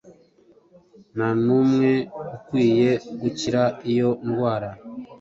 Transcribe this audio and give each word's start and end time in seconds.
Ntanumwe 1.15 1.91
ukwiye 2.35 2.91
gukira 3.21 3.63
iyo 3.91 4.09
ndwara 4.27 4.69